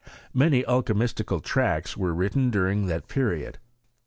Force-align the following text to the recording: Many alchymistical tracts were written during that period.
Many 0.33 0.63
alchymistical 0.63 1.43
tracts 1.43 1.95
were 1.95 2.11
written 2.11 2.49
during 2.49 2.87
that 2.87 3.07
period. 3.07 3.59